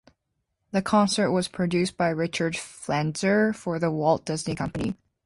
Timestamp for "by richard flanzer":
1.95-3.53